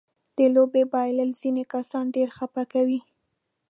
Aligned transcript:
د 0.37 0.39
لوبې 0.55 0.83
بایلل 0.93 1.31
ځينې 1.41 1.63
کسان 1.73 2.05
ډېر 2.15 2.29
خپه 2.37 2.63
کوي. 2.73 2.99